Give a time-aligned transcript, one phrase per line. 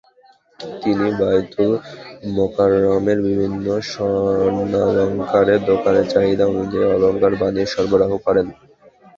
[0.81, 1.71] তিনি বায়তুল
[2.35, 8.47] মোকাররমের বিভিন্ন স্বর্ণালংকারের দোকানের চাহিদা অনুযায়ী অলংকার বানিয়ে সরবরাহ করেন।